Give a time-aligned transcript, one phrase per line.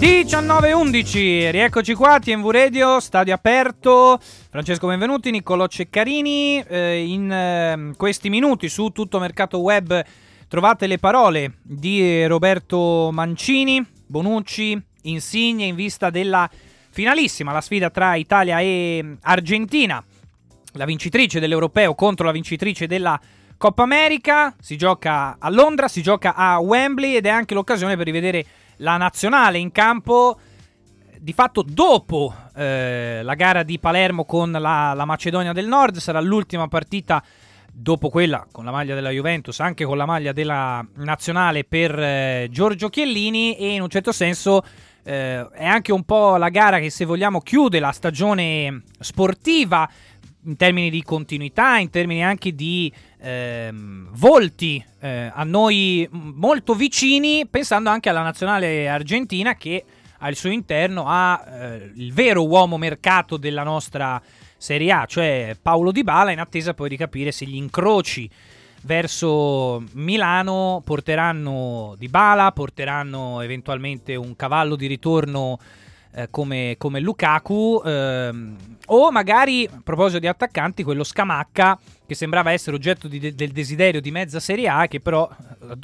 [0.00, 8.28] 19.11, rieccoci qua, TMV Radio, stadio aperto, Francesco Benvenuti, Niccolò Ceccarini, eh, in eh, questi
[8.28, 10.04] minuti su tutto mercato web
[10.46, 16.48] trovate le parole di Roberto Mancini, Bonucci, Insigne in vista della
[16.90, 20.00] finalissima, la sfida tra Italia e Argentina,
[20.74, 23.20] la vincitrice dell'Europeo contro la vincitrice della
[23.56, 28.06] Coppa America, si gioca a Londra, si gioca a Wembley ed è anche l'occasione per
[28.06, 28.46] rivedere
[28.78, 30.38] la nazionale in campo
[31.20, 36.20] di fatto dopo eh, la gara di Palermo con la, la, Macedonia del Nord sarà
[36.20, 37.22] l'ultima partita
[37.72, 42.48] dopo quella con la maglia della Juventus anche con la maglia della nazionale per eh,
[42.50, 44.64] Giorgio Chiellini e in un certo senso
[45.02, 49.88] eh, è anche un po' la gara che se vogliamo chiude la stagione sportiva
[50.48, 57.46] in termini di continuità, in termini anche di ehm, volti eh, a noi molto vicini,
[57.46, 59.84] pensando anche alla nazionale argentina che
[60.20, 64.20] al suo interno ha eh, il vero uomo mercato della nostra
[64.56, 68.28] Serie A, cioè Paolo Di Bala, in attesa poi di capire se gli incroci
[68.82, 75.58] verso Milano porteranno Di Bala, porteranno eventualmente un cavallo di ritorno
[76.18, 82.50] eh, come, come, Lukaku ehm, o magari a proposito di attaccanti quello Scamacca che sembrava
[82.50, 85.28] essere oggetto di, del desiderio di mezza Serie A che però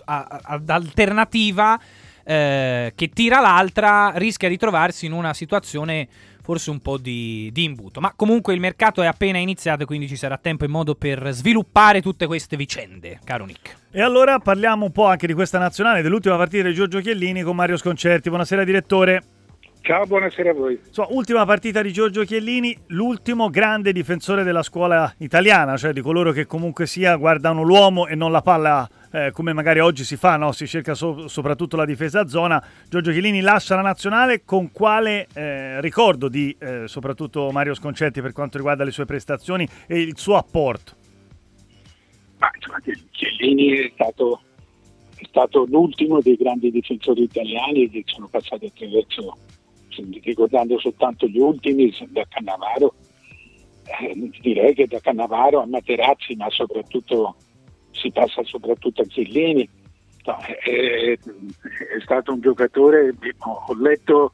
[0.04, 1.78] ad alternativa
[2.24, 6.08] eh, che tira l'altra rischia di trovarsi in una situazione
[6.42, 8.00] forse un po' di, di, imbuto.
[8.00, 12.02] Ma comunque il mercato è appena iniziato quindi ci sarà tempo e modo per sviluppare
[12.02, 13.76] tutte queste vicende, caro Nick.
[13.90, 17.54] E allora parliamo un po' anche di questa nazionale, dell'ultima partita di Giorgio Chiellini con
[17.54, 18.28] Mario Sconcerti.
[18.28, 19.33] Buonasera direttore.
[19.84, 20.80] Ciao, buonasera a voi.
[20.88, 26.32] So, ultima partita di Giorgio Chiellini, l'ultimo grande difensore della scuola italiana, cioè di coloro
[26.32, 30.38] che comunque sia guardano l'uomo e non la palla eh, come magari oggi si fa,
[30.38, 30.52] no?
[30.52, 32.66] si cerca so- soprattutto la difesa a zona.
[32.88, 38.32] Giorgio Chiellini lascia la nazionale con quale eh, ricordo di eh, soprattutto Mario Sconcetti per
[38.32, 40.92] quanto riguarda le sue prestazioni e il suo apporto?
[42.38, 42.80] Ma, insomma,
[43.10, 44.40] Chiellini è stato,
[45.14, 49.36] è stato l'ultimo dei grandi difensori italiani che sono passati attraverso
[50.22, 52.94] ricordando soltanto gli ultimi, da Cannavaro,
[53.84, 57.36] eh, direi che da Cannavaro a Materazzi, ma soprattutto
[57.90, 59.68] si passa soprattutto a Chiellini.
[60.26, 64.32] No, è, è, stato un giocatore, ho letto,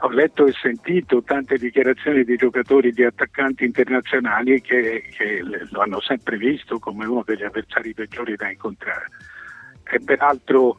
[0.00, 6.00] ho letto, e sentito tante dichiarazioni di giocatori, di attaccanti internazionali che, che lo hanno
[6.00, 9.08] sempre visto come uno degli avversari peggiori da incontrare.
[9.90, 10.78] E peraltro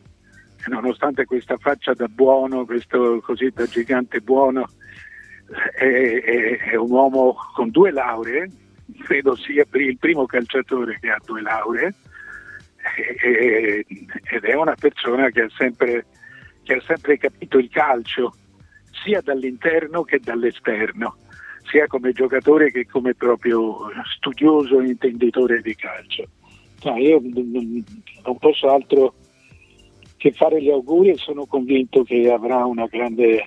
[0.67, 4.69] nonostante questa faccia da buono, questo così da gigante buono,
[5.75, 8.49] è, è, è un uomo con due lauree,
[8.99, 11.93] credo sia il primo calciatore che ha due lauree,
[12.95, 13.85] e,
[14.31, 16.05] ed è una persona che ha, sempre,
[16.63, 18.33] che ha sempre capito il calcio
[19.03, 21.17] sia dall'interno che dall'esterno,
[21.69, 26.25] sia come giocatore che come proprio studioso e intenditore di calcio.
[26.83, 29.13] No, io non posso altro
[30.27, 33.43] che fare gli auguri e sono convinto che avrà una grande,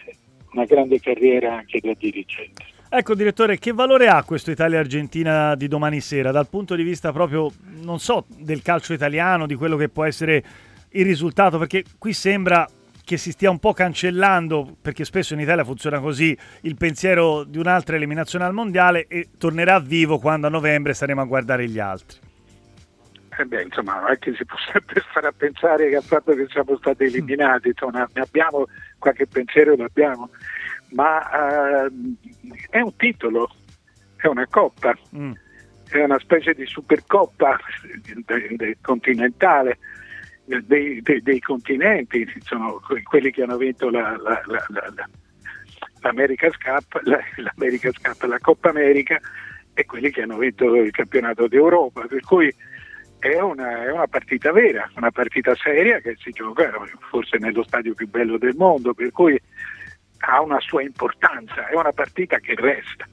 [0.52, 2.64] una grande carriera anche da dirigente.
[2.88, 7.52] Ecco direttore, che valore ha questo Italia-Argentina di domani sera dal punto di vista proprio,
[7.82, 10.42] non so, del calcio italiano, di quello che può essere
[10.90, 11.58] il risultato?
[11.58, 12.66] Perché qui sembra
[13.04, 17.58] che si stia un po' cancellando, perché spesso in Italia funziona così, il pensiero di
[17.58, 22.28] un'altra eliminazione al mondiale e tornerà vivo quando a novembre saremo a guardare gli altri
[23.38, 26.34] eh beh, insomma, non è che si può sempre fare a pensare che al fatto
[26.34, 28.66] che siamo stati eliminati, insomma, ne abbiamo
[28.98, 30.30] qualche pensiero l'abbiamo,
[30.90, 31.18] ma
[31.86, 32.16] uh,
[32.68, 33.50] è un titolo,
[34.16, 35.32] è una coppa, mm.
[35.90, 37.58] è una specie di supercoppa
[38.80, 39.78] continentale
[40.58, 45.08] dei, dei, dei, continenti, sono quelli che hanno vinto la, la, la,
[46.00, 47.00] l'America's Cup,
[47.36, 49.20] l'America's Cup, la Coppa America
[49.72, 52.52] e quelli che hanno vinto il campionato d'Europa, per cui
[53.28, 56.70] è una, è una, partita vera, una partita seria che si gioca
[57.10, 59.38] forse nello stadio più bello del mondo, per cui
[60.18, 63.06] ha una sua importanza, è una partita che resta.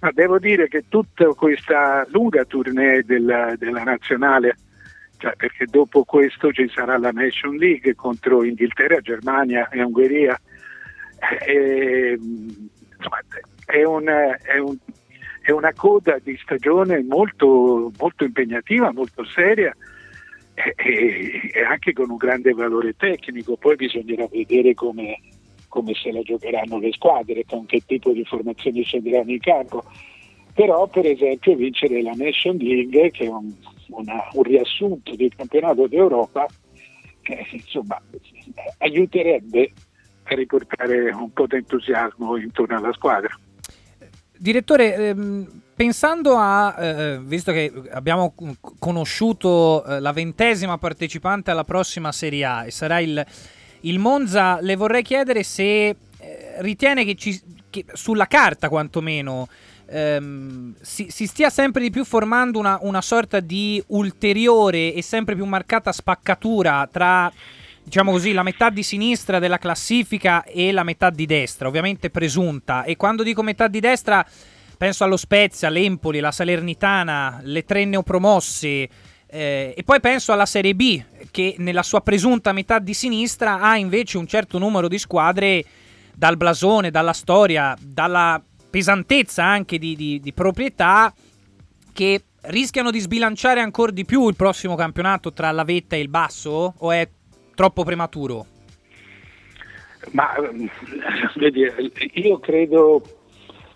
[0.00, 4.56] Ma devo dire che tutta questa lunga tournée della, della nazionale,
[5.18, 10.38] cioè perché dopo questo ci sarà la Nation League contro Inghilterra, Germania e Ungheria,
[11.46, 13.20] e, insomma,
[13.64, 14.76] è, un, è un
[15.46, 19.72] è una coda di stagione molto, molto impegnativa, molto seria
[20.54, 23.56] e, e, anche con un grande valore tecnico.
[23.56, 25.20] Poi bisognerà vedere come,
[25.68, 29.84] come se la giocheranno le squadre, con che tipo di formazioni scenderanno in campo.
[30.52, 33.54] Però per esempio vincere la Nation League, che è un,
[33.90, 36.44] una, un riassunto del campionato d'Europa,
[37.22, 38.02] eh, insomma,
[38.78, 39.70] aiuterebbe
[40.24, 43.30] a riportare un po' di entusiasmo intorno alla squadra.
[44.38, 48.34] Direttore, ehm, pensando a, eh, visto che abbiamo
[48.78, 53.24] conosciuto eh, la ventesima partecipante alla prossima Serie A e sarà il,
[53.80, 55.96] il Monza, le vorrei chiedere se eh,
[56.58, 59.48] ritiene che, ci, che, sulla carta quantomeno
[59.86, 65.34] ehm, si, si, stia sempre di più formando una, una sorta di ulteriore e sempre
[65.34, 67.30] più marcata spaccatura tra
[67.86, 72.82] diciamo così, la metà di sinistra della classifica e la metà di destra, ovviamente presunta.
[72.82, 74.26] E quando dico metà di destra,
[74.76, 78.88] penso allo Spezia, l'Empoli, la Salernitana, le tre neopromosse.
[79.28, 81.00] Eh, e poi penso alla Serie B,
[81.30, 85.64] che nella sua presunta metà di sinistra ha invece un certo numero di squadre
[86.12, 91.14] dal blasone, dalla storia, dalla pesantezza anche di, di, di proprietà
[91.92, 96.08] che rischiano di sbilanciare ancora di più il prossimo campionato tra la vetta e il
[96.08, 96.74] basso?
[96.78, 97.08] O è
[97.56, 98.46] troppo prematuro?
[100.12, 100.34] Ma
[101.34, 101.66] vedi,
[102.12, 103.02] io credo,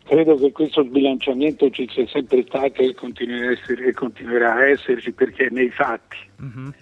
[0.04, 5.10] credo, che questo sbilanciamento ci sia sempre stato e continuerà, essere, e continuerà a esserci
[5.12, 6.18] perché è nei fatti.
[6.38, 6.72] Uh-huh.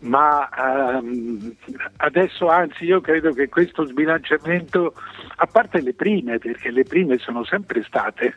[0.00, 0.48] Ma
[1.00, 1.54] um,
[1.98, 4.94] adesso anzi io credo che questo sbilanciamento,
[5.36, 8.34] a parte le prime, perché le prime sono sempre state,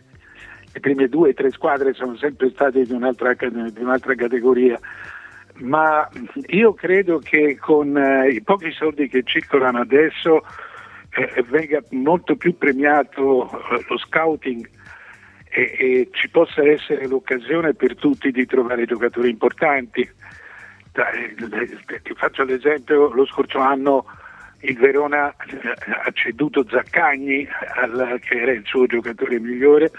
[0.73, 4.77] le prime due o tre squadre sono sempre state di un'altra, di un'altra categoria,
[5.57, 6.09] ma
[6.47, 10.43] io credo che con eh, i pochi soldi che circolano adesso
[11.11, 14.67] eh, venga molto più premiato eh, lo scouting
[15.49, 20.09] e, e, ci possa essere l'occasione per tutti di trovare giocatori importanti.
[20.91, 24.05] Dai, ti faccio l'esempio, lo scorso anno
[24.61, 29.91] il Verona eh, ha ceduto Zaccagni, al, che era il suo giocatore migliore,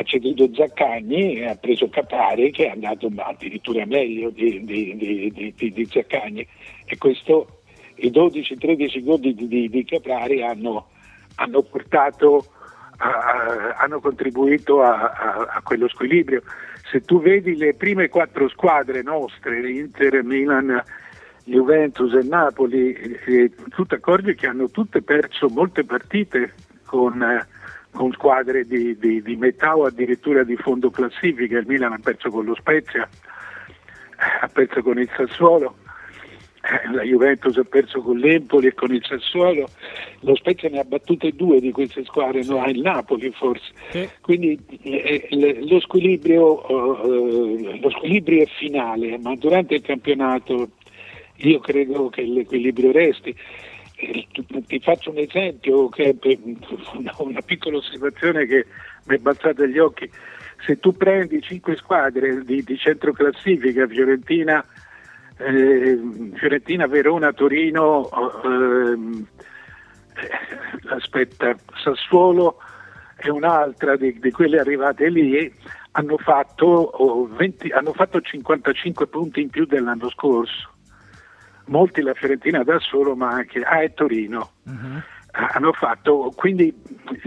[0.00, 5.72] ha ceduto Zaccagni e ha preso Capari che è andato addirittura meglio di, di, di,
[5.72, 6.46] di Zaccagni
[6.86, 7.60] e questo,
[7.96, 10.88] i 12-13 gol di, Capari hanno,
[11.36, 12.46] hanno, portato,
[12.96, 16.42] a, a, hanno contribuito a, a, quello squilibrio.
[16.90, 20.82] Se tu vedi le prime quattro squadre nostre, Inter, Milan,
[21.44, 26.54] Juventus e Napoli, eh, tu ti accorgi che hanno tutte perso molte partite
[26.86, 27.22] con...
[27.22, 27.58] Eh,
[27.92, 31.58] con squadre di, di, di, metà o addirittura di fondo classifica.
[31.58, 33.08] Il Milan ha perso con lo Spezia,
[34.40, 35.76] ha perso con il Sassuolo,
[36.62, 39.68] eh, la Juventus ha perso con l'Empoli e con il Sassuolo,
[40.20, 43.72] lo Spezia ne ha battute due di queste squadre, no, il Napoli forse.
[43.90, 44.08] Sì.
[44.20, 45.28] Quindi eh,
[45.68, 46.66] lo, squilibrio,
[47.02, 50.70] eh, lo squilibrio è finale, ma durante il campionato
[51.36, 53.34] io credo che l'equilibrio resti
[54.66, 56.16] ti faccio un esempio, che
[57.18, 58.66] una piccola osservazione che
[59.04, 60.10] mi è balzata agli occhi.
[60.64, 64.64] Se tu prendi cinque squadre di, di centro classifica, Fiorentina,
[65.38, 65.98] eh,
[66.34, 68.08] Fiorentina Verona, Torino,
[68.44, 69.24] eh,
[70.90, 72.58] aspetta, Sassuolo
[73.16, 75.52] e un'altra di, di, quelle arrivate lì
[75.92, 80.74] hanno fatto, oh, 20, hanno fatto 55 punti in più dell'anno scorso
[81.66, 84.50] molti la Fiorentina da solo, ma anche ah, e Torino.
[84.64, 85.00] Uh-huh.
[85.32, 86.74] Hanno fatto, quindi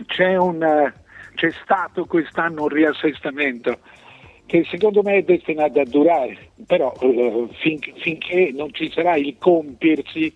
[0.07, 0.91] c'è, un,
[1.35, 3.79] c'è stato quest'anno un riassestamento
[4.45, 9.35] che secondo me è destinato a durare, però eh, fin, finché non ci sarà il
[9.39, 10.33] compiersi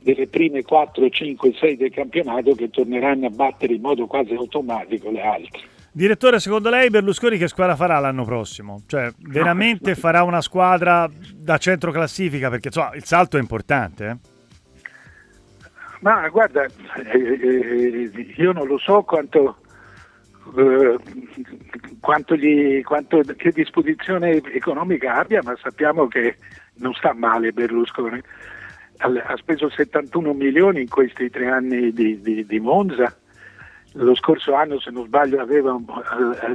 [0.00, 5.10] delle prime 4, 5, 6 del campionato che torneranno a battere in modo quasi automatico
[5.10, 5.60] le altre.
[5.96, 8.82] Direttore, secondo lei Berlusconi che squadra farà l'anno prossimo?
[8.84, 12.50] Cioè, veramente farà una squadra da centro classifica?
[12.50, 14.08] Perché insomma, il salto è importante.
[14.08, 14.16] Eh?
[16.00, 19.58] Ma guarda, eh, io non lo so quanto,
[20.56, 20.98] eh,
[22.00, 26.38] quanto, gli, quanto, che disposizione economica abbia, ma sappiamo che
[26.78, 28.20] non sta male Berlusconi.
[28.96, 33.16] Ha speso 71 milioni in questi tre anni di, di, di Monza
[33.96, 35.78] lo scorso anno se non sbaglio aveva,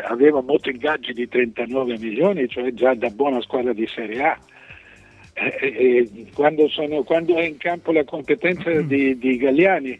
[0.07, 4.37] aveva molti ingaggi di 39 milioni, cioè già da buona squadra di Serie A.
[5.33, 8.79] E, quando, sono, quando, è in campo la competenza mm.
[8.79, 9.99] di, di Galliani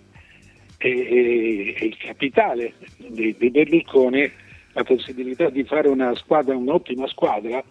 [0.78, 4.30] e, e, e, il capitale di, di, Berlusconi,
[4.74, 7.64] la possibilità di fare una squadra, un'ottima squadra,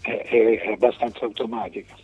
[0.00, 1.94] è, è abbastanza automatica.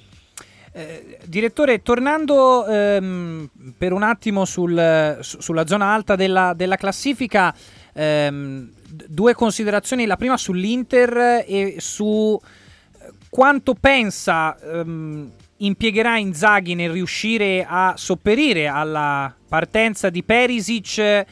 [0.72, 7.52] Eh, direttore, tornando ehm, per un attimo sul, su, sulla zona alta della, della classifica,
[7.92, 8.70] ehm,
[9.08, 10.06] due considerazioni.
[10.06, 18.68] La prima sull'Inter e su eh, quanto pensa ehm, impiegherà Inzaghi nel riuscire a sopperire
[18.68, 21.24] alla partenza di Perisic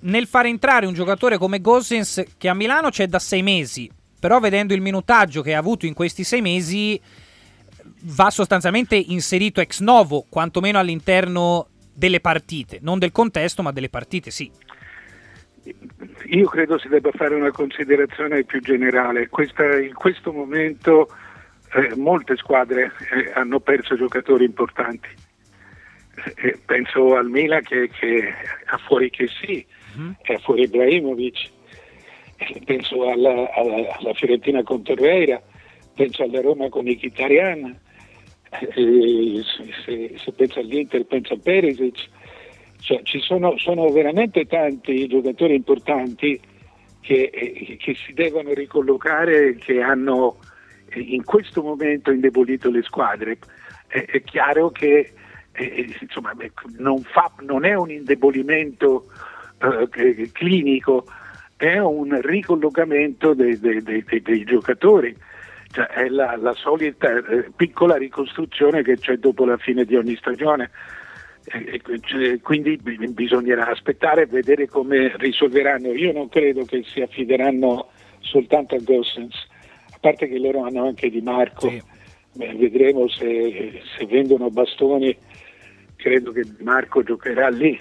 [0.00, 4.38] nel fare entrare un giocatore come Gosens che a Milano c'è da sei mesi, però
[4.38, 7.00] vedendo il minutaggio che ha avuto in questi sei mesi
[8.02, 14.30] va sostanzialmente inserito ex novo, quantomeno all'interno delle partite, non del contesto, ma delle partite,
[14.30, 14.50] sì.
[16.26, 19.28] Io credo si debba fare una considerazione più generale.
[19.28, 21.08] Questa, in questo momento
[21.74, 25.08] eh, molte squadre eh, hanno perso giocatori importanti.
[26.36, 28.32] Eh, penso al Milan che, che
[28.66, 29.64] ha fuori che sì,
[29.98, 30.12] mm-hmm.
[30.22, 31.50] è fuori Ibrahimovic,
[32.36, 35.42] eh, penso alla, alla, alla, Fiorentina con Torreira,
[35.94, 37.78] penso alla Roma con Mkhitaryan,
[38.50, 39.42] eh,
[39.84, 42.08] se, se penso all'Inter penso a Perisic
[42.84, 46.38] cioè, ci sono, sono, veramente tanti giocatori importanti
[47.00, 50.36] che, eh, che si devono ricollocare, che hanno
[50.90, 53.38] eh, in questo momento indebolito le squadre.
[53.86, 55.14] È, è chiaro che
[55.52, 56.36] eh, insomma,
[56.76, 59.06] non, fa, non, è un indebolimento
[60.32, 61.06] clinico,
[61.56, 65.16] è un ricollocamento dei, dei, dei, dei giocatori.
[65.74, 70.16] Cioè, è la, la solita eh, piccola ricostruzione che c'è dopo la fine di ogni
[70.16, 70.70] stagione
[72.00, 75.92] cioè, quindi bisognerà aspettare e vedere come risolveranno.
[75.92, 77.88] Io non credo che si affideranno
[78.20, 79.34] soltanto a Gossens,
[79.92, 81.82] a parte che loro hanno anche Di Marco, sì.
[82.32, 85.16] Beh, vedremo se, se, vendono bastoni,
[85.96, 87.78] credo che Di Marco giocherà lì,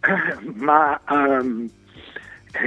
[0.56, 1.66] ma um,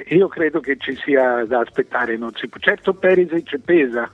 [0.08, 2.18] io credo che ci sia da aspettare.
[2.60, 4.10] certo Perisic pesa,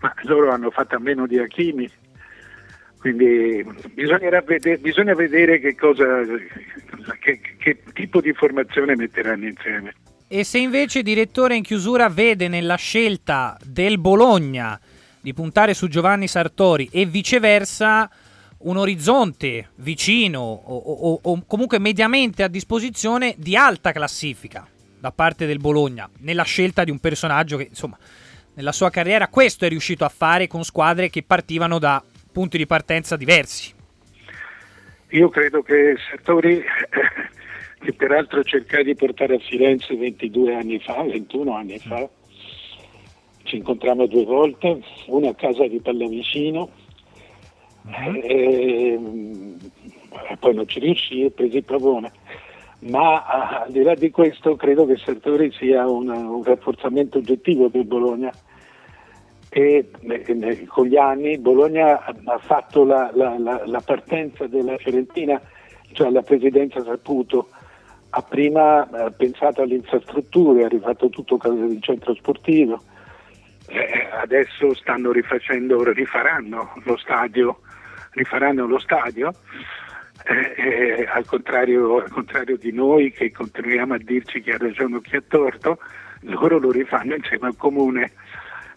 [0.00, 1.90] ma loro hanno fatto a meno di Hakimi
[3.00, 3.64] quindi
[4.44, 6.04] vedere, bisogna vedere che, cosa,
[7.18, 9.94] che, che tipo di formazione metteranno insieme.
[10.28, 14.78] E se invece direttore in chiusura vede nella scelta del Bologna
[15.18, 18.08] di puntare su Giovanni Sartori e viceversa
[18.58, 24.66] un orizzonte vicino o, o, o, comunque mediamente a disposizione di alta classifica
[24.98, 27.96] da parte del Bologna nella scelta di un personaggio che insomma
[28.60, 32.66] nella sua carriera questo è riuscito a fare con squadre che partivano da punti di
[32.66, 33.72] partenza diversi.
[35.08, 36.62] Io credo che Sartori,
[37.80, 42.08] che peraltro cercai di portare a Firenze 22 anni fa, 21 anni fa,
[43.44, 46.70] ci incontrammo due volte, una a casa di Pallavicino,
[47.82, 48.20] uh-huh.
[48.22, 48.98] e,
[50.38, 52.12] poi non ci riuscì e presi Pavone.
[52.80, 53.24] Ma
[53.64, 58.32] al di là di questo credo che Sartori sia una, un rafforzamento oggettivo del Bologna
[59.52, 59.90] e
[60.68, 65.40] con gli anni Bologna ha fatto la, la, la, partenza della Fiorentina,
[65.92, 67.48] cioè la presidenza Saputo,
[68.10, 72.80] ha prima eh, pensato alle infrastrutture, ha rifatto tutto il centro sportivo,
[73.66, 77.58] eh, adesso stanno rifacendo, rifaranno lo stadio,
[78.12, 79.32] rifaranno lo stadio.
[80.26, 84.96] Eh, eh, al, contrario, al contrario di noi che continuiamo a dirci chi ha ragione
[84.96, 85.78] o chi ha torto,
[86.20, 88.12] loro lo rifanno insieme al comune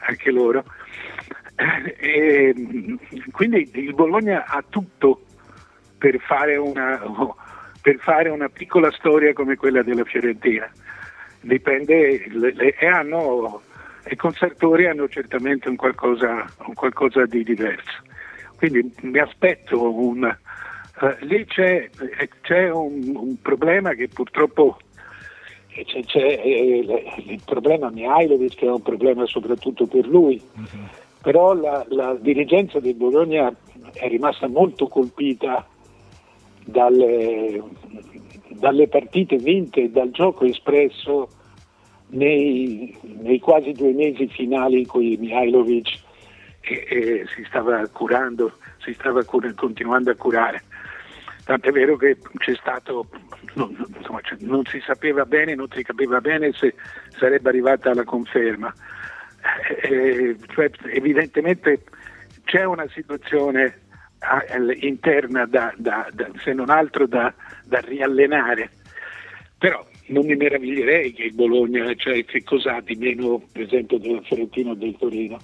[0.05, 0.63] anche loro.
[1.97, 2.53] E,
[3.31, 5.23] quindi il Bologna ha tutto
[5.97, 6.99] per fare, una,
[7.81, 10.69] per fare una piccola storia come quella della Fiorentina.
[11.41, 12.23] Dipende,
[12.77, 13.61] e, hanno,
[14.03, 18.01] e con Sartori hanno certamente un qualcosa, un qualcosa di diverso.
[18.57, 20.37] Quindi mi aspetto un...
[20.99, 21.89] Uh, lì c'è,
[22.41, 24.77] c'è un, un problema che purtroppo
[25.85, 30.87] c'è, c'è eh, il problema Mihailovic che è un problema soprattutto per lui, uh-huh.
[31.21, 33.53] però la, la, dirigenza del Bologna
[33.93, 35.67] è rimasta molto colpita
[36.65, 37.61] dalle,
[38.49, 41.29] dalle partite vinte, dal gioco espresso
[42.09, 45.99] nei, nei, quasi due mesi finali in cui Mihailovic
[46.61, 48.53] eh, eh, si stava curando,
[48.83, 50.63] si stava cur- continuando a curare.
[51.45, 53.09] Tant'è vero che c'è stato,
[53.55, 56.73] non, insomma, non, si sapeva bene, non si capiva bene se
[57.17, 58.73] sarebbe arrivata la conferma.
[59.81, 61.83] Eh, eh cioè, evidentemente
[62.45, 63.81] c'è una situazione
[64.79, 67.33] interna da, da, da, se non altro da,
[67.65, 68.69] riallenare.
[69.57, 74.21] Però non mi meraviglierei che il Bologna, cioè che cosa di meno per esempio del
[74.23, 75.39] Fiorentino o del Torino.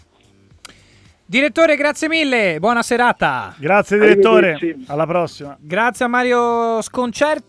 [1.29, 3.53] Direttore, grazie mille, buona serata.
[3.59, 4.57] Grazie direttore,
[4.87, 5.55] alla prossima.
[5.59, 7.45] Grazie a Mario Sconcerti.